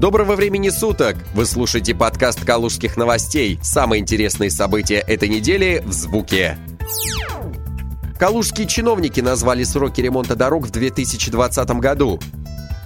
[0.00, 1.14] Доброго времени суток!
[1.34, 3.58] Вы слушаете подкаст «Калужских новостей».
[3.62, 6.56] Самые интересные события этой недели в звуке.
[8.18, 12.18] Калужские чиновники назвали сроки ремонта дорог в 2020 году.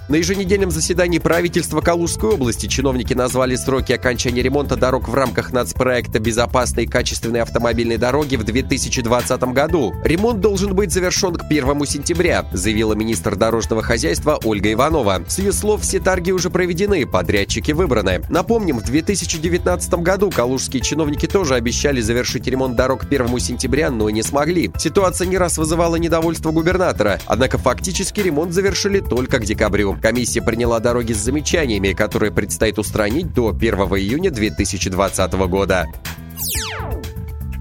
[0.07, 6.19] На еженедельном заседании правительства Калужской области чиновники назвали сроки окончания ремонта дорог в рамках нацпроекта
[6.19, 9.95] «Безопасные и качественные автомобильные дороги» в 2020 году.
[10.03, 15.23] Ремонт должен быть завершен к 1 сентября, заявила министр дорожного хозяйства Ольга Иванова.
[15.27, 18.21] С ее слов, все торги уже проведены, подрядчики выбраны.
[18.29, 24.11] Напомним, в 2019 году калужские чиновники тоже обещали завершить ремонт дорог к 1 сентября, но
[24.11, 24.71] не смогли.
[24.77, 29.94] Ситуация не раз вызывала недовольство губернатора, однако фактически ремонт завершили только к декабрю.
[30.01, 35.87] Комиссия приняла дороги с замечаниями, которые предстоит устранить до 1 июня 2020 года.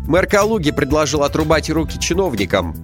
[0.07, 2.75] Мэр Калуги предложил отрубать руки чиновникам.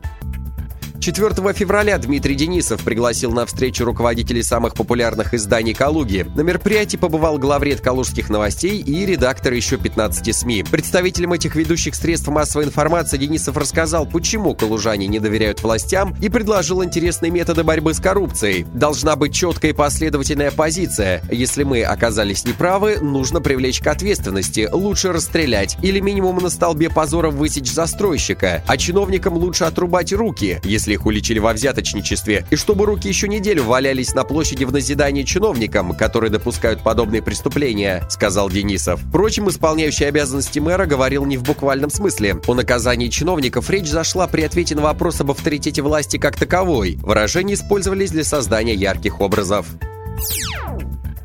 [1.01, 6.27] 4 февраля Дмитрий Денисов пригласил на встречу руководителей самых популярных изданий «Калуги».
[6.35, 10.65] На мероприятии побывал главред «Калужских новостей» и редактор еще 15 СМИ.
[10.71, 16.85] Представителям этих ведущих средств массовой информации Денисов рассказал, почему калужане не доверяют властям и предложил
[16.85, 18.67] интересные методы борьбы с коррупцией.
[18.75, 21.23] Должна быть четкая и последовательная позиция.
[21.31, 27.31] Если мы оказались неправы, нужно привлечь к ответственности, лучше расстрелять или минимум на столбе позора
[27.31, 32.87] высечь застройщика, а чиновникам лучше отрубать руки, если если их уличили во взяточничестве, и чтобы
[32.87, 39.01] руки еще неделю валялись на площади в назидании чиновникам, которые допускают подобные преступления, сказал Денисов.
[39.01, 42.41] Впрочем, исполняющий обязанности мэра говорил не в буквальном смысле.
[42.47, 46.99] О наказании чиновников речь зашла при ответе на вопрос об авторитете власти как таковой.
[47.03, 49.67] Выражения использовались для создания ярких образов.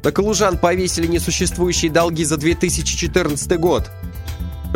[0.03, 3.89] На Калужан повесили несуществующие долги за 2014 год.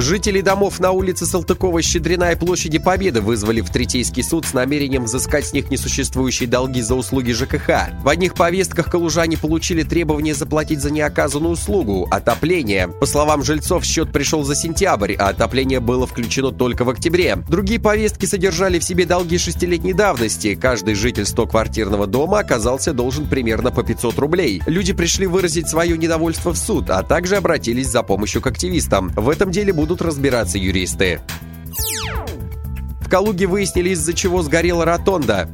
[0.02, 5.48] Жители домов на улице Салтыкова-Щедрина и площади Победы вызвали в Третейский суд с намерением взыскать
[5.48, 7.92] с них несуществующие долги за услуги ЖКХ.
[8.02, 12.88] В одних повестках калужане получили требование заплатить за неоказанную услугу– отопление.
[12.88, 17.36] По словам жильцов, счет пришел за сентябрь, а отопление было включено только в октябре.
[17.50, 20.56] Другие повестки содержали в себе долги шестилетней давности.
[20.56, 24.62] Каждый житель 100-квартирного дома оказался должен примерно по 500 рублей.
[24.66, 29.10] Люди пришли выразить свое недовольство в суд, а также обратились за помощью к активистам.
[29.18, 31.20] В этом деле будут будут разбираться юристы.
[33.02, 35.50] В Калуге выяснили, из-за чего сгорела ротонда.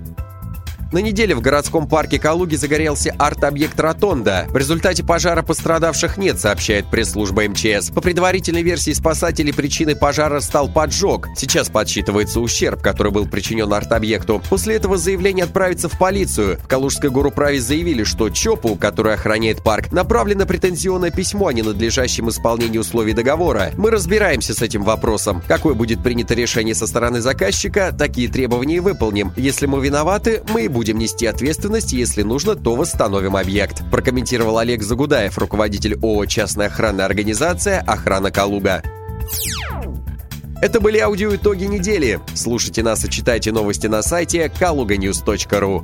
[0.92, 4.46] На неделе в городском парке Калуги загорелся арт-объект «Ротонда».
[4.50, 7.90] В результате пожара пострадавших нет, сообщает пресс-служба МЧС.
[7.90, 11.28] По предварительной версии спасателей причиной пожара стал поджог.
[11.36, 14.44] Сейчас подсчитывается ущерб, который был причинен арт-объекту.
[14.48, 16.60] После этого заявление отправится в полицию.
[16.64, 22.78] В Калужской горуправе заявили, что ЧОПу, который охраняет парк, направлено претензионное письмо о ненадлежащем исполнении
[22.78, 23.72] условий договора.
[23.76, 25.42] Мы разбираемся с этим вопросом.
[25.48, 29.34] Какое будет принято решение со стороны заказчика, такие требования и выполним.
[29.36, 34.60] Если мы виноваты, мы и будем будем нести ответственность, если нужно, то восстановим объект», прокомментировал
[34.60, 38.84] Олег Загудаев, руководитель ООО «Частная охранная организация «Охрана Калуга».
[40.62, 42.20] Это были аудиоитоги недели.
[42.36, 45.84] Слушайте нас и читайте новости на сайте kaluganews.ru.